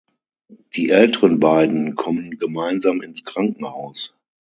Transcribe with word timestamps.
Die 0.75 0.89
älteren 0.89 1.39
beiden 1.39 1.93
kommen 1.95 2.39
gemeinsam 2.39 3.01
ins 3.03 3.23
Krankenhaus. 3.23 4.15